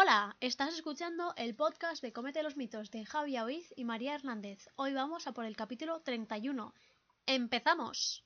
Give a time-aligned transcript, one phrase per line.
[0.00, 4.68] Hola, estás escuchando el podcast de Comete los mitos de Javi Oiz y María Hernández.
[4.76, 6.72] Hoy vamos a por el capítulo 31.
[7.26, 8.24] ¡Empezamos!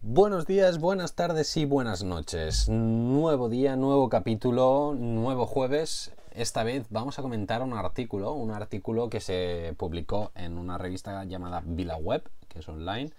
[0.00, 2.68] Buenos días, buenas tardes y buenas noches.
[2.68, 6.10] Nuevo día, nuevo capítulo, nuevo jueves.
[6.32, 11.22] Esta vez vamos a comentar un artículo, un artículo que se publicó en una revista
[11.22, 13.12] llamada Vila Web, que es online.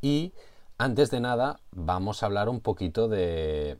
[0.00, 0.32] Y
[0.78, 3.78] antes de nada, vamos a hablar un poquito de,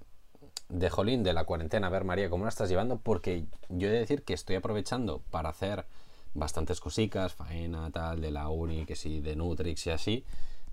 [0.68, 1.86] de Jolín, de la cuarentena.
[1.86, 2.98] A ver, María, ¿cómo la estás llevando?
[2.98, 5.86] Porque yo he de decir que estoy aprovechando para hacer
[6.34, 10.24] bastantes cositas, faena, tal, de la uni, que sí, de Nutrix y así.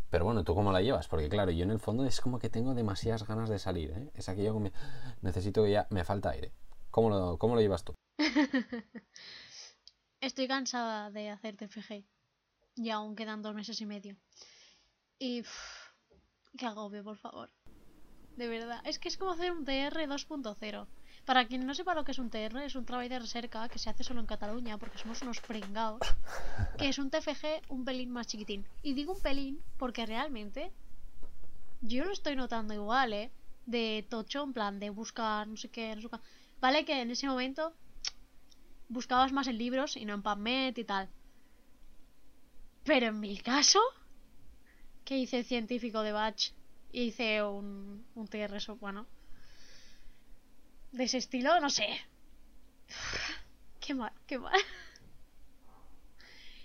[0.09, 1.07] Pero bueno, ¿tú cómo la llevas?
[1.07, 4.11] Porque claro, yo en el fondo es como que tengo demasiadas ganas de salir, ¿eh?
[4.13, 4.71] Es aquello que me...
[5.21, 6.51] necesito que ya me falta aire.
[6.91, 7.95] ¿Cómo lo, cómo lo llevas tú?
[10.21, 12.05] Estoy cansada de hacer TFG.
[12.75, 14.15] Y aún quedan dos meses y medio.
[15.19, 15.41] Y...
[15.41, 15.93] uff,
[16.57, 17.49] qué agobio, por favor.
[18.35, 18.81] De verdad.
[18.85, 20.87] Es que es como hacer un TR 2.0.
[21.25, 23.79] Para quien no sepa lo que es un TR, es un trabajo de recerca que
[23.79, 26.01] se hace solo en Cataluña porque somos unos pringados.
[26.77, 28.65] Que es un TFG un pelín más chiquitín.
[28.81, 30.71] Y digo un pelín porque realmente
[31.81, 33.31] yo lo estoy notando igual, ¿eh?
[33.65, 36.17] De tocho, en plan, de buscar no sé qué, no sé qué.
[36.59, 37.73] Vale que en ese momento
[38.89, 41.09] buscabas más en libros y no en PubMed y tal.
[42.83, 43.79] Pero en mi caso,
[45.05, 46.51] que hice científico de batch
[46.91, 49.05] y hice un, un TR, bueno,
[50.91, 51.87] de ese estilo, no sé.
[53.79, 54.57] Qué mal, qué mal.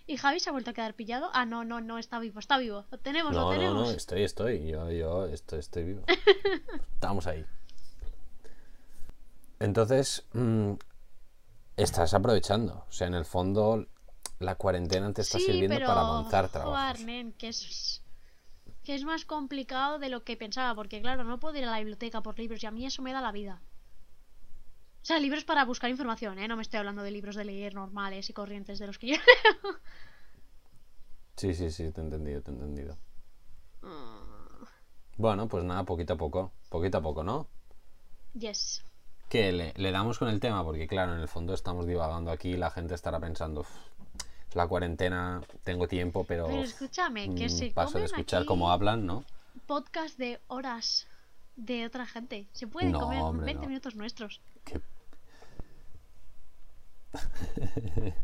[0.06, 1.30] ¿Y Javi se ha vuelto a quedar pillado?
[1.34, 2.86] Ah, no, no, no, está vivo, está vivo.
[2.92, 3.88] Lo tenemos, lo No, no, tenemos.
[3.88, 4.68] no, estoy, estoy.
[4.68, 6.04] Yo, yo estoy, estoy vivo.
[6.94, 7.44] Estamos ahí.
[9.58, 10.74] Entonces, mm,
[11.76, 12.86] estás aprovechando.
[12.88, 13.86] O sea, en el fondo,
[14.38, 17.00] la cuarentena te está sí, sirviendo pero para avanzar trabajos.
[17.36, 18.02] que es
[18.88, 21.76] que es más complicado de lo que pensaba, porque claro, no puedo ir a la
[21.78, 23.60] biblioteca por libros y a mí eso me da la vida.
[25.02, 26.48] O sea, libros para buscar información, ¿eh?
[26.48, 29.16] No me estoy hablando de libros de leer normales y corrientes de los que yo
[29.16, 29.74] leo.
[31.36, 32.96] Sí, sí, sí, te he entendido, te he entendido.
[33.82, 34.64] Mm,
[35.18, 36.52] Bueno, pues nada, poquito a poco.
[36.70, 37.46] Poquito a poco, ¿no?
[38.34, 38.82] yes.
[39.28, 42.50] Que le, le damos con el tema, porque claro, en el fondo estamos divagando aquí
[42.52, 43.97] y la gente estará pensando, "Uf, es
[44.54, 48.70] la cuarentena, tengo tiempo, pero, Pero escúchame, que mm, se paso de escuchar aquí cómo
[48.70, 49.24] hablan, ¿no?
[49.66, 51.06] podcast de horas
[51.56, 52.46] de otra gente.
[52.52, 53.68] Se pueden No, comer hombre, 20 no.
[53.68, 54.40] minutos nuestros.
[54.64, 54.80] Qué-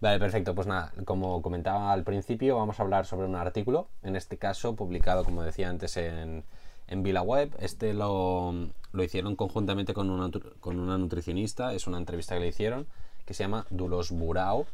[0.00, 0.54] Vale, perfecto.
[0.54, 4.74] Pues nada, como comentaba al principio, vamos a hablar sobre un artículo, en este caso
[4.74, 6.44] publicado, como decía antes, en,
[6.88, 7.54] en VilaWeb.
[7.60, 8.52] Este lo,
[8.92, 10.30] lo hicieron conjuntamente con una,
[10.60, 12.86] con una nutricionista, es una entrevista que le hicieron,
[13.26, 14.66] que se llama Dulos Burao,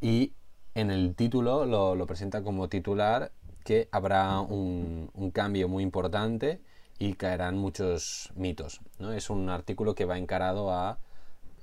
[0.00, 0.32] y
[0.80, 3.32] en el título lo, presenta como titular
[3.64, 6.60] que habrá un, cambio muy importante
[6.98, 8.80] y caerán muchos mitos.
[8.98, 9.12] ¿no?
[9.12, 10.98] Es un artículo que va encarado a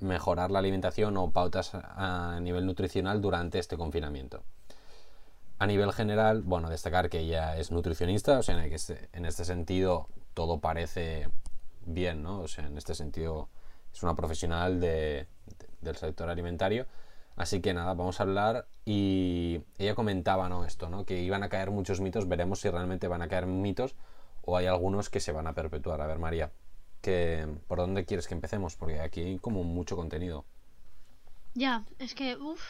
[0.00, 4.44] mejorar la alimentación o pautas a nivel nutricional durante este confinamiento.
[5.58, 9.46] A nivel general, bueno, destacar que ella es nutricionista, o sea, en, este, en este
[9.46, 11.30] sentido todo parece
[11.86, 12.40] bien, ¿no?
[12.40, 13.48] O sea, en este sentido
[13.94, 16.86] es una profesional de- de- del sector alimentario.
[17.36, 20.64] Así que nada, vamos a hablar y ella comentaba, ¿no?
[20.64, 21.04] Esto, ¿no?
[21.04, 23.94] Que iban a caer muchos mitos, veremos si realmente van a caer mitos
[24.42, 26.00] o hay algunos que se van a perpetuar.
[26.00, 26.50] A ver, María,
[27.02, 28.76] que, ¿por dónde quieres que empecemos?
[28.76, 30.46] Porque aquí hay como mucho contenido.
[31.54, 32.62] Ya, es que, uff.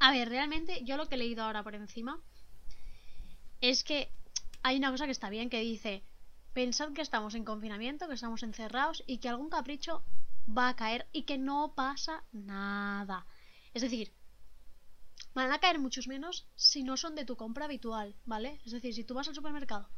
[0.00, 2.20] A ver, realmente yo lo que he leído ahora por encima
[3.62, 4.10] es que
[4.62, 6.02] hay una cosa que está bien que dice,
[6.52, 10.02] pensad que estamos en confinamiento, que estamos encerrados y que algún capricho
[10.46, 13.26] va a caer y que no pasa nada.
[13.72, 14.12] Es decir,
[15.34, 18.60] van a caer muchos menos si no son de tu compra habitual, ¿vale?
[18.64, 19.88] Es decir, si tú vas al supermercado,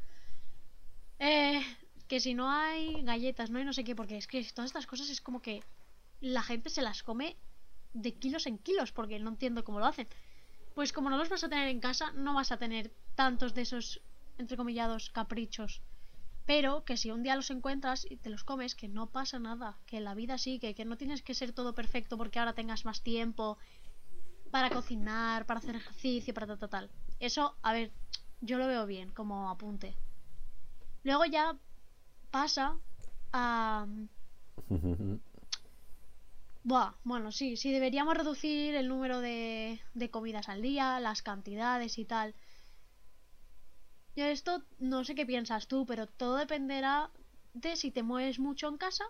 [1.19, 1.61] eh,
[2.07, 4.87] que si no hay galletas, no hay no sé qué, porque es que todas estas
[4.87, 5.63] cosas es como que
[6.21, 7.37] la gente se las come
[7.93, 10.07] de kilos en kilos, porque no entiendo cómo lo hacen.
[10.75, 13.63] Pues como no los vas a tener en casa, no vas a tener tantos de
[13.63, 14.01] esos,
[14.37, 15.81] entrecomillados, caprichos.
[16.47, 19.77] Pero que si un día los encuentras y te los comes, que no pasa nada,
[19.85, 23.01] que la vida sigue, que no tienes que ser todo perfecto porque ahora tengas más
[23.01, 23.57] tiempo
[24.49, 26.89] para cocinar, para hacer ejercicio, para tal, tal, tal.
[27.19, 27.91] Eso, a ver,
[28.39, 29.93] yo lo veo bien como apunte.
[31.03, 31.57] Luego ya
[32.31, 32.77] pasa
[33.33, 33.85] a...
[36.63, 41.97] Buah, bueno, sí, sí, deberíamos reducir el número de, de comidas al día, las cantidades
[41.97, 42.35] y tal.
[44.17, 47.11] Yo esto no sé qué piensas tú, pero todo dependerá
[47.53, 49.05] de si te mueves mucho en casa.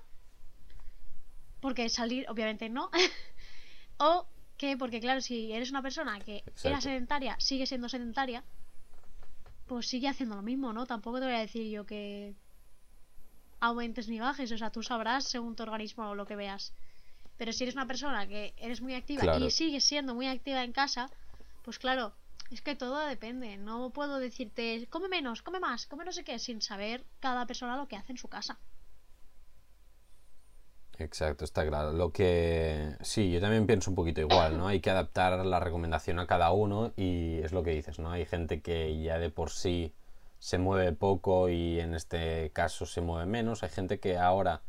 [1.62, 2.92] Porque salir, obviamente no.
[3.98, 4.28] o
[4.58, 6.82] que, porque claro, si eres una persona que era Exacto.
[6.82, 8.44] sedentaria, sigue siendo sedentaria.
[9.68, 10.86] pues sigue haciendo lo mismo, ¿no?
[10.86, 12.36] Tampoco te voy a decir yo que
[13.60, 16.74] aumentes ni bajes, o sea, tú sabrás según tu organismo lo que veas.
[17.38, 20.74] Pero si eres una persona que eres muy activa y sigues siendo muy activa en
[20.74, 21.10] casa,
[21.64, 22.14] pues claro,
[22.50, 23.58] es que todo depende.
[23.58, 27.78] No puedo decirte, come menos, come más, come no sé qué, sin saber cada persona
[27.78, 28.60] lo que hace en su casa.
[31.00, 31.94] Exacto, está claro.
[31.94, 34.68] Lo que sí, yo también pienso un poquito igual, ¿no?
[34.68, 38.12] Hay que adaptar la recomendación a cada uno y es lo que dices, ¿no?
[38.12, 39.94] Hay gente que ya de por sí
[40.40, 43.62] se mueve poco y en este caso se mueve menos.
[43.64, 44.64] Hay gente que ahora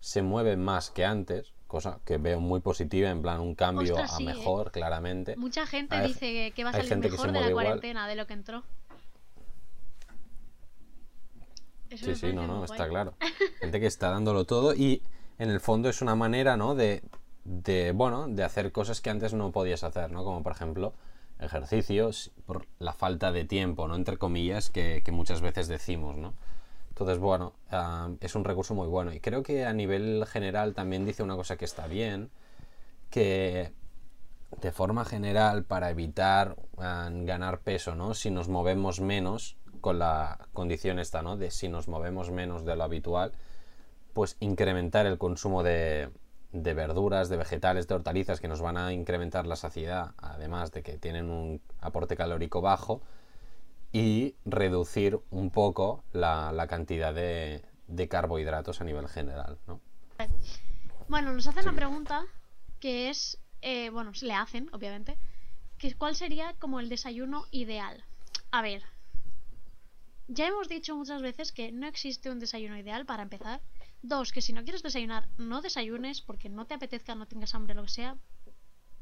[0.00, 4.04] se mueve más que antes, cosa que veo muy positiva, en plan un cambio a
[4.04, 4.24] ¿eh?
[4.24, 5.36] mejor, claramente.
[5.36, 8.64] Mucha gente dice que va a salir mejor de la cuarentena de lo que entró.
[11.90, 13.14] sí, sí, no, no, está claro.
[13.60, 15.02] Gente que está dándolo todo y
[15.38, 16.74] en el fondo es una manera, ¿no?
[16.74, 17.02] De,
[17.44, 20.24] de, bueno, de hacer cosas que antes no podías hacer, ¿no?
[20.24, 20.94] Como por ejemplo
[21.38, 23.96] ejercicios por la falta de tiempo, ¿no?
[23.96, 26.34] Entre comillas, que, muchas veces decimos, ¿no?
[26.96, 27.52] Entonces, bueno,
[28.20, 29.12] es un recurso muy bueno.
[29.12, 32.30] Y creo que a nivel general también dice una cosa que está bien,
[33.10, 33.74] que
[34.62, 38.14] de forma general, para evitar ganar peso, ¿no?
[38.14, 41.36] Si nos movemos menos, con la condición esta, ¿no?
[41.36, 43.32] De si nos movemos menos de lo habitual,
[44.14, 46.08] pues incrementar el consumo de,
[46.52, 50.96] verduras, de vegetales, de hortalizas que nos van a incrementar la saciedad, además de que
[50.96, 53.02] tienen un aporte calórico bajo,
[53.96, 57.62] y reducir un poco la, cantidad de,
[58.10, 59.58] carbohidratos a nivel general.
[59.66, 59.80] ¿no?
[61.08, 62.26] Bueno, nos hacen una pregunta
[62.78, 65.16] que es, eh, bueno, se le hacen, obviamente,
[65.78, 68.04] que cuál sería como el desayuno ideal.
[68.50, 68.82] A ver,
[70.28, 73.62] ya hemos dicho muchas veces que no existe un desayuno ideal para empezar.
[74.02, 77.74] Dos, que si no quieres desayunar, no desayunes porque no te apetezca, no tengas hambre,
[77.74, 78.18] lo que sea.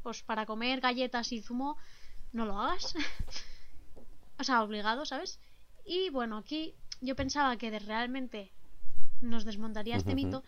[0.03, 1.75] Pues para comer galletas y zumo,
[2.31, 2.95] no lo hagas.
[4.39, 5.39] o sea, obligado, ¿sabes?
[5.85, 8.51] Y bueno, aquí yo pensaba que realmente
[9.21, 10.43] nos desmontaría este mito,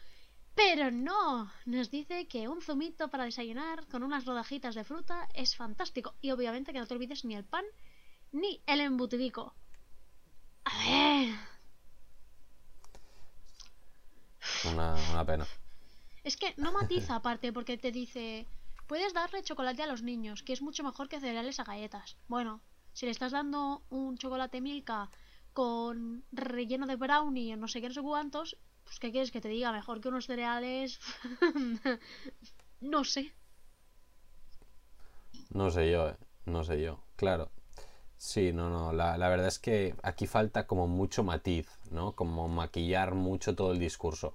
[0.55, 5.55] pero no, nos dice que un zumito para desayunar con unas rodajitas de fruta es
[5.55, 6.15] fantástico.
[6.21, 7.65] Y obviamente que no te olvides ni el pan
[8.31, 9.53] ni el embutidico.
[10.65, 11.35] A ver.
[14.73, 15.45] Una, pena.
[16.23, 18.47] Es que no matiza aparte porque te dice,
[18.87, 22.17] puedes darle chocolate a los niños, que es mucho mejor que cereales a galletas.
[22.27, 22.61] Bueno,
[22.97, 25.11] si le estás dando un chocolate Milka
[25.53, 29.39] con relleno de brownie o no sé qué, no sé cuántos, pues ¿qué quieres que
[29.39, 29.71] te diga?
[29.71, 30.99] Mejor que unos cereales...
[32.81, 33.31] no sé.
[35.51, 36.15] No sé yo, eh.
[36.45, 37.03] no sé yo.
[37.17, 37.51] Claro.
[38.17, 38.91] Sí, no, no.
[38.93, 42.13] La, la, verdad es que aquí falta como mucho matiz, ¿no?
[42.13, 44.33] Como maquillar mucho todo el discurso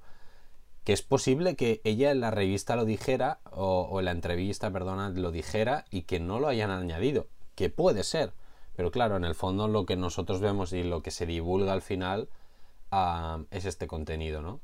[0.84, 5.10] que es posible que ella en la revista lo dijera, o, en la entrevista, perdona,
[5.10, 8.32] lo dijera y que no lo hayan añadido, que puede ser,
[8.76, 11.82] pero claro, en el fondo lo que nosotros vemos y lo que se divulga al
[11.82, 12.28] final
[12.90, 14.60] ah, es este contenido, ¿no?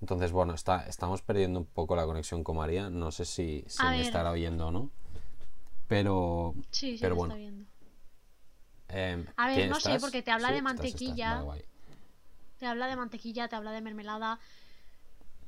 [0.00, 3.82] Entonces, bueno, está, estamos perdiendo un poco la conexión con María, no sé si se
[3.84, 4.90] me estará oyendo o no,
[5.88, 7.34] pero, sí, sí pero bueno.
[7.34, 7.66] Está viendo.
[8.88, 11.44] Em, a ver, no sé, porque te habla de mantequilla.
[12.58, 14.38] te habla de mantequilla, te habla de mermelada.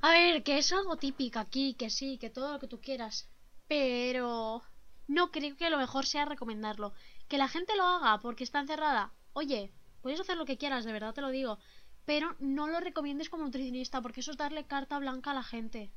[0.00, 3.29] A ver, que es algo típico aquí, que sí, que todo lo que tú quieras.
[3.67, 4.62] Pero
[5.08, 6.93] no creo que lo mejor sea recomendarlo.
[7.29, 9.13] Que la gente lo haga porque está encerrada.
[9.33, 9.73] Oye,
[10.03, 11.59] puedes hacer lo que quieras, de verdad te lo digo.
[12.05, 15.91] Pero no lo recomiendes como nutricionista porque eso es darle carta blanca a la gente.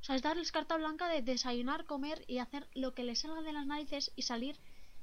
[0.00, 3.42] O sea, es darles carta blanca de desayunar, comer y hacer lo que les salga
[3.42, 4.58] de las narices y salir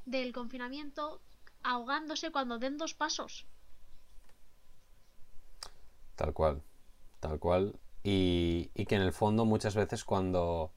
[0.06, 1.22] del confinamiento
[1.64, 3.46] ahogándose cuando den dos pasos.
[6.16, 6.62] Tal cual,
[7.20, 7.80] tal cual.
[8.04, 10.72] Y, que en el fondo muchas veces cuando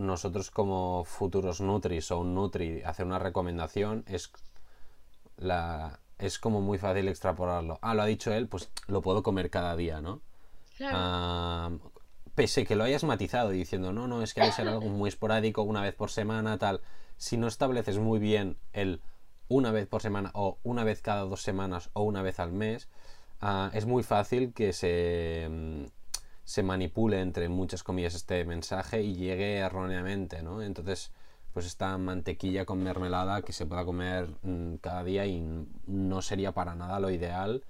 [0.00, 4.32] nosotros como futuros Nutris o un Nutri hacer una recomendación es
[5.36, 7.78] la es como muy fácil extrapolarlo.
[7.82, 10.20] Ah, lo ha dicho él, pues lo puedo comer cada día, ¿no?
[10.76, 11.78] Claro.
[12.34, 15.08] pese que lo hayas matizado diciendo, no, no, es que hay que ser algo muy
[15.08, 16.80] esporádico, una vez por semana, tal.
[17.18, 19.02] Si no estableces muy bien el
[19.48, 22.88] una vez por semana o una vez cada dos semanas o una vez al mes,
[23.40, 25.84] ah, es muy fácil que se mm,
[26.50, 30.62] se manipule entre muchas comillas este mensaje y llegue erróneamente, ¿no?
[30.62, 31.12] Entonces,
[31.52, 35.40] pues esta mantequilla con mermelada que se pueda comer mm, cada día y
[35.86, 37.62] no sería para nada lo ideal,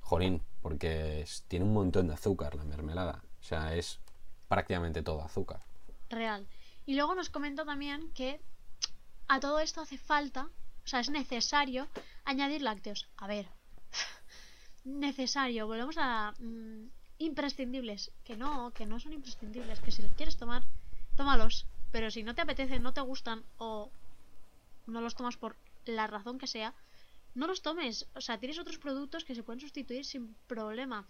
[0.00, 4.00] jorín, porque tiene un montón de azúcar la mermelada, o sea, es
[4.48, 5.60] prácticamente todo azúcar.
[6.10, 6.48] Real.
[6.84, 8.40] Y luego nos comenta también que
[9.28, 10.48] a todo esto hace falta,
[10.84, 11.86] o sea, es necesario
[12.24, 13.08] añadir lácteos.
[13.18, 13.46] A ver,
[14.84, 18.12] necesario, volvemos a mm, imprescindibles.
[18.24, 19.80] Que no, que no son imprescindibles.
[19.80, 20.62] Que si los quieres tomar,
[21.16, 21.66] tómalos.
[21.92, 23.90] Pero si no te apetece, no te gustan o
[24.86, 26.74] no los tomas por la razón que sea,
[27.34, 28.06] no los tomes.
[28.14, 31.06] O sea, tienes otros productos que se pueden sustituir sin problema.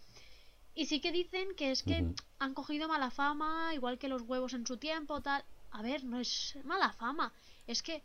[0.75, 2.07] Y sí que dicen que es que
[2.39, 5.43] han cogido mala fama, igual que los huevos en su tiempo, tal.
[5.71, 7.33] A ver, no es mala fama.
[7.67, 8.03] Es que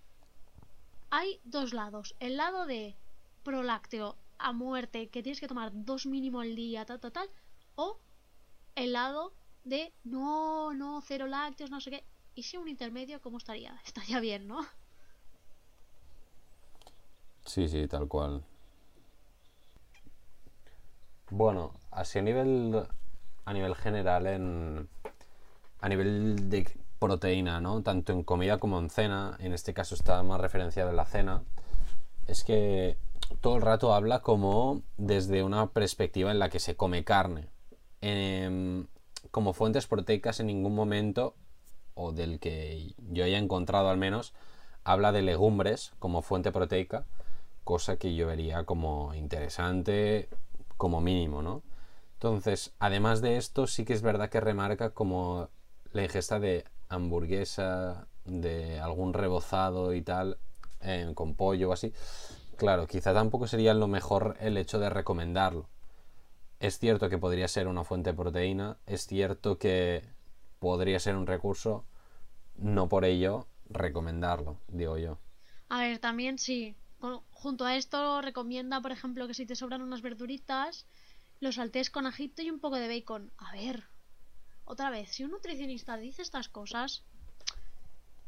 [1.10, 2.16] hay dos lados.
[2.20, 2.96] El lado de
[3.44, 7.30] prolácteo a muerte, que tienes que tomar dos mínimo al día, tal, tal, tal.
[7.76, 7.98] O
[8.76, 12.04] el lado de no, no, cero lácteos, no sé qué.
[12.36, 13.80] ¿Y si un intermedio, cómo estaría?
[13.86, 14.66] Estaría bien, ¿no?
[17.46, 18.44] Sí, sí, tal cual.
[21.30, 22.86] Bueno, así a nivel
[23.46, 24.90] a nivel general en
[25.80, 27.82] a nivel de proteína, ¿no?
[27.82, 31.42] Tanto en comida como en cena, en este caso está más referenciada en la cena,
[32.28, 32.98] es que
[33.42, 37.48] todo el rato habla como desde una perspectiva en la que se come carne.
[38.02, 38.88] Em,
[39.32, 41.36] como fuentes proteicas en ningún momento,
[41.94, 44.34] o del que yo haya encontrado al menos,
[44.84, 47.06] habla de legumbres como fuente proteica,
[47.64, 50.28] cosa que yo vería como interesante
[50.78, 51.62] como mínimo, ¿no?
[52.14, 55.50] Entonces, además de esto, sí que es verdad que remarca como
[55.92, 60.38] la ingesta de hamburguesa, de algún rebozado y tal,
[61.16, 61.94] con pollo o así.
[62.58, 65.68] Claro, quizá tampoco sería lo mejor el hecho de recomendarlo.
[66.62, 70.08] Es cierto que podría ser una fuente de proteína, es cierto que
[70.60, 71.88] podría ser un recurso,
[72.56, 75.18] no por ello recomendarlo, digo yo.
[75.70, 76.76] A ver, también sí.
[77.32, 80.86] Junto a esto recomienda, por ejemplo, que si te sobran unas verduritas,
[81.40, 83.32] los saltees con ajito y un poco de bacon.
[83.38, 83.86] A ver,
[84.64, 87.04] otra vez, si un nutricionista dice estas cosas,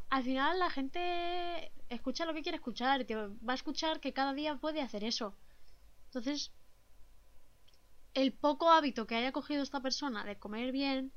[0.09, 4.55] al final la gente escucha lo que quiere escuchar va a escuchar que cada día
[4.55, 5.35] puede hacer eso.
[6.05, 6.51] Entonces,
[8.13, 11.11] el poco hábito que haya cogido esta persona de comer bien,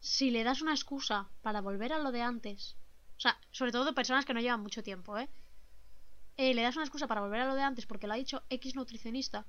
[0.00, 2.76] si le das una excusa para volver a lo de antes,
[3.16, 5.28] o sea, sobre todo de personas que no llevan mucho tiempo, ¿eh?
[6.36, 8.42] Eh, le das una excusa para volver a lo de antes porque lo ha dicho
[8.50, 9.46] X nutricionista,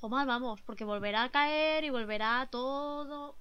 [0.00, 3.36] o mal vamos, porque volverá a caer y volverá todo.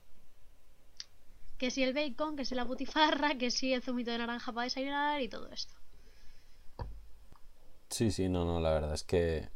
[1.57, 4.63] Que si el bacon, que si la butifarra, que si el zumito de naranja para
[4.63, 5.73] desayunar y todo esto.
[7.89, 9.49] Sí, sí, no, no, la verdad es que,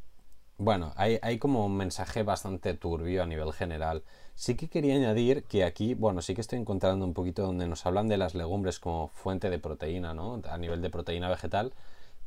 [0.57, 4.03] bueno, hay, hay como un mensaje bastante turbio a nivel general.
[4.35, 7.85] Sí que quería añadir que aquí, bueno, sí que estoy encontrando un poquito donde nos
[7.85, 10.41] hablan de las legumbres como fuente de proteína, ¿no?
[10.49, 11.73] A nivel de proteína vegetal,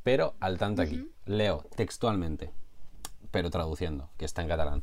[0.03, 2.51] pero al tanto aquí, leo textualmente,
[3.31, 4.83] pero traduciendo, que está en catalán.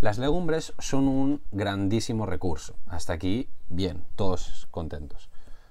[0.00, 2.74] Las legumbres son un grandísimo recurso.
[2.86, 5.30] Hasta aquí, bien, todos contentos.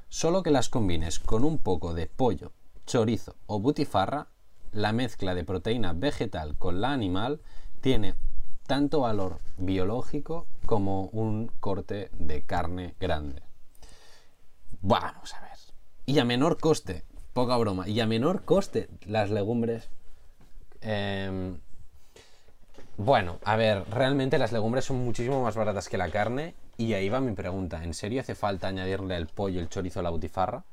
[0.09, 2.51] Solo que las combines con un poco de pollo,
[2.85, 4.27] chorizo o butifarra,
[4.73, 7.39] la mezcla de proteína vegetal con la animal
[7.81, 8.15] tiene
[8.67, 13.41] tanto valor biológico como un corte de carne grande.
[14.81, 15.57] Vamos a ver.
[16.05, 17.03] Y a menor coste,
[17.33, 19.89] poca broma, y a menor coste las legumbres...
[20.81, 21.59] em,
[22.97, 27.09] bueno, a ver, realmente las legumbres son muchísimo más baratas que la carne y ahí
[27.09, 27.83] va mi pregunta.
[27.83, 30.63] ¿En serio hace falta añadirle el pollo, el chorizo, la butifarra?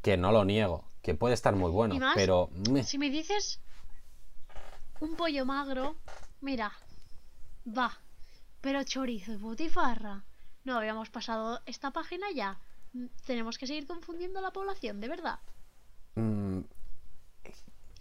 [0.00, 2.50] Que no lo niego, que puede estar muy bueno, pero...
[2.84, 3.60] Si me dices
[5.00, 5.96] un pollo magro,
[6.40, 6.72] mira,
[7.66, 7.98] va.
[8.60, 10.22] Pero chorizo y butifarra.
[10.64, 12.58] No habíamos pasado esta página ya.
[12.92, 15.40] Mm, Tenemos que seguir confundiendo a la población, de verdad.
[16.14, 16.60] Mm,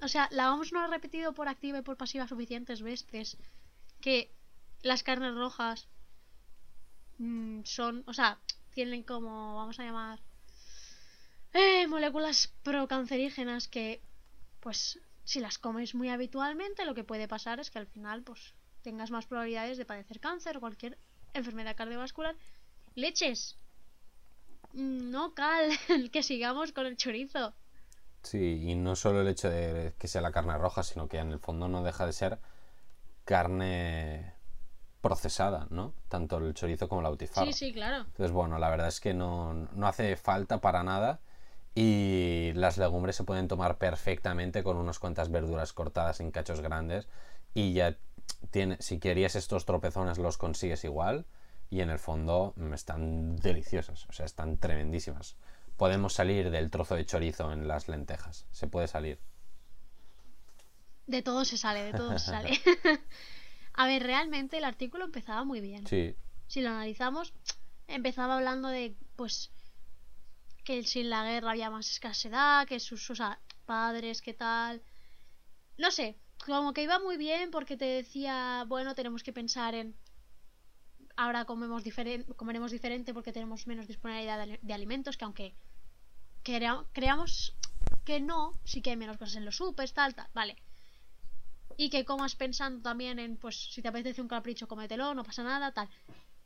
[0.03, 3.37] O sea, la OMS no ha repetido por activa y por pasiva suficientes veces
[3.99, 4.31] que
[4.83, 5.87] las carnes rojas
[7.17, 8.37] mm, son, o sea,
[8.73, 10.19] tienen como, vamos a llamar,
[11.53, 14.01] eh, moléculas procancerígenas que,
[14.59, 18.53] pues, si las comes muy habitualmente, lo que puede pasar es que al final, pues,
[18.81, 20.97] tengas más probabilidades de padecer cáncer o cualquier
[21.33, 22.35] enfermedad cardiovascular.
[22.95, 23.57] Leches.
[24.73, 25.69] Mm, No, Cal,
[26.11, 27.53] que sigamos con el chorizo.
[28.23, 31.31] Sí, y no solo el hecho de que sea la carne roja, sino que en
[31.31, 32.39] el fondo no deja de ser
[33.25, 34.33] carne
[35.01, 35.93] procesada, ¿no?
[36.07, 37.51] Tanto el chorizo como la butifarra.
[37.51, 38.03] Sí, sí, claro.
[38.05, 41.19] Entonces, bueno, la verdad es que no, no hace falta para nada
[41.73, 47.07] y las legumbres se pueden tomar perfectamente con unas cuantas verduras cortadas en cachos grandes
[47.53, 47.97] y ya
[48.49, 51.25] tiene, si querías estos tropezones los consigues igual
[51.69, 55.37] y en el fondo mm, están deliciosas, o sea, están tremendísimas.
[55.77, 59.19] Podemos salir del trozo de chorizo en las lentejas, se puede salir.
[61.07, 62.51] De todo se sale, de todo se sale.
[63.73, 65.87] A ver, realmente el artículo empezaba muy bien.
[65.87, 66.15] Sí,
[66.47, 67.33] Si lo analizamos,
[67.87, 69.51] empezaba hablando de, pues,
[70.63, 73.11] que sin la guerra había más escasedad, que sus,
[73.65, 74.81] padres, qué tal.
[75.77, 79.95] No sé, como que iba muy bien porque te decía, bueno, tenemos que pensar en.
[81.23, 85.47] Ahora comemos diferen- comeremos diferente porque tenemos menos disponibilidad de, ali- de alimentos, que aunque
[86.43, 87.31] crea- creamos
[88.07, 90.55] que no, sí que hay menos cosas en los supers, tal, tal, vale.
[91.77, 95.43] y que comas pensando también en, pues, si te apetece un capricho, cómetelo, no pasa
[95.43, 95.89] nada, tal.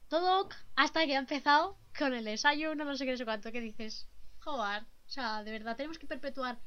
[0.08, 3.62] Todo hasta que ha empezado con el desayuno, no sé qué, no sé cuánto, que
[3.62, 4.08] dices,
[4.40, 6.60] joder, o sea, de verdad, tenemos que perpetuar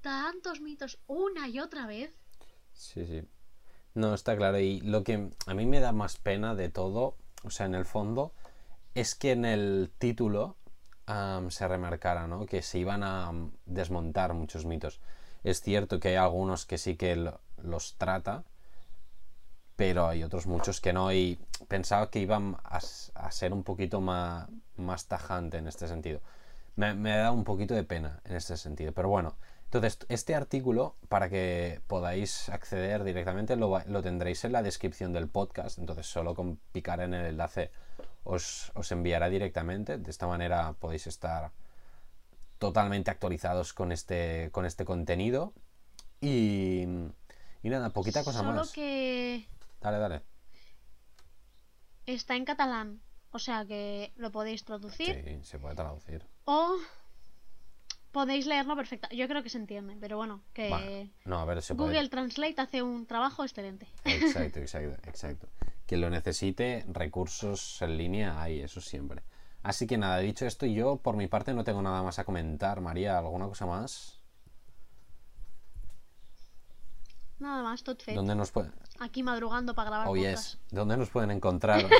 [0.00, 2.12] tantos mitos una y otra vez.
[2.72, 3.22] Sí, sí.
[3.94, 4.58] No, está claro.
[4.58, 7.84] Y lo que a mí me da más pena de todo, o sea, en el
[7.84, 8.32] fondo,
[8.94, 10.56] es que en el título
[11.50, 12.46] se remarcara, ¿no?
[12.46, 13.30] Que se iban a
[13.66, 15.00] desmontar muchos mitos.
[15.44, 18.44] Es cierto que hay algunos que sí que lo- los trata,
[19.76, 21.12] pero hay otros muchos que no.
[21.12, 21.38] Y
[21.68, 22.80] pensaba que iban a,
[23.14, 26.20] a ser un poquito más, más tajante en este sentido.
[26.76, 28.92] Me, me da un poquito de pena en este sentido.
[28.92, 34.62] Pero bueno, entonces este artículo, para que podáis acceder directamente, lo, lo tendréis en la
[34.62, 35.78] descripción del podcast.
[35.78, 37.70] Entonces solo con picar en el enlace
[38.24, 39.98] os, os enviará directamente.
[39.98, 41.52] De esta manera podéis estar
[42.58, 45.52] totalmente actualizados con este, con este contenido.
[46.20, 46.82] Y,
[47.62, 48.70] y nada, poquita cosa Solo más.
[48.72, 49.48] que
[49.82, 50.22] Dale, dale.
[52.06, 56.26] está en catalán, o sea que lo podéis traducir Sí, se puede traducir.
[56.44, 56.76] o
[58.12, 59.08] podéis leerlo perfecta.
[59.10, 61.10] Yo creo que se entiende, pero bueno, que.
[61.24, 61.90] No, a ver, se puede.
[61.94, 63.88] Google Translate hace un trabajo excelente.
[64.04, 65.48] Exacto, exacto, exacto.
[65.86, 69.22] Quien lo necesite, recursos en línea hay, eso siempre.
[69.62, 72.80] Así que nada, dicho esto, yo por mi parte no tengo nada más a comentar.
[72.80, 74.20] María, ¿alguna cosa más?
[77.38, 78.14] Nada más, tot fet.
[78.14, 78.72] ¿Dónde nos pueden...
[79.02, 80.54] Aquí madrugando para grabar Oh, podcast.
[80.54, 80.58] yes.
[80.70, 81.84] ¿Dónde nos pueden encontrar?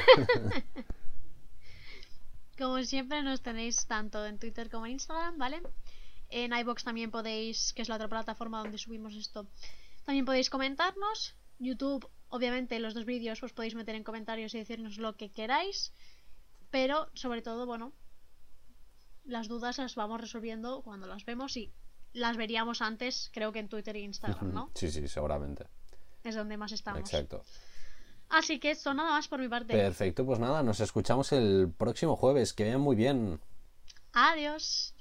[2.58, 5.62] Como siempre nos tenéis tanto en Twitter como en Instagram, ¿vale?
[6.28, 9.46] En iBox también podéis, que es la otra plataforma donde subimos esto,
[10.04, 11.34] también podéis comentarnos.
[11.58, 15.92] YouTube, obviamente, los dos vídeos os podéis meter en comentarios y decirnos lo que queráis.
[16.70, 17.92] Pero, sobre todo, bueno,
[19.24, 21.72] las dudas las vamos resolviendo cuando las vemos y
[22.12, 24.70] las veríamos antes, creo que en Twitter e Instagram, ¿no?
[24.74, 25.66] sí, sí, seguramente.
[26.24, 27.00] Es donde más estamos.
[27.00, 27.42] Exacto.
[28.28, 29.74] Así que esto nada más por mi parte.
[29.74, 32.54] Perfecto, pues nada, nos escuchamos el próximo jueves.
[32.54, 33.40] Que vayan muy bien.
[34.12, 34.94] Adiós.